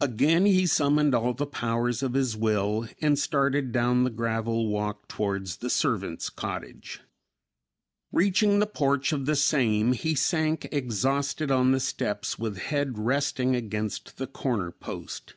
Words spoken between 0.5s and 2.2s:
summoned all the powers of